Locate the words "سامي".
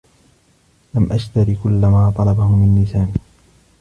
2.85-3.13